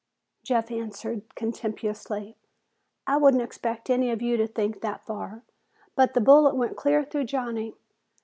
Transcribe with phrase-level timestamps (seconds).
[0.41, 2.35] Jeff answered contemptuously,
[3.05, 5.43] "I wouldn't expect any of you to think that far,
[5.95, 7.75] but the bullet went clear through Johnny.